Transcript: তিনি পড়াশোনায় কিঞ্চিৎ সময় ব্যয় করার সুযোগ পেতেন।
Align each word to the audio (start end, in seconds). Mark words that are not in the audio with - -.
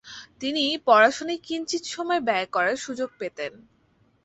তিনি 0.41 0.63
পড়াশোনায় 0.85 1.41
কিঞ্চিৎ 1.43 1.83
সময় 1.85 2.21
ব্যয় 2.21 2.47
করার 2.51 2.77
সুযোগ 2.77 3.09
পেতেন। 3.19 3.51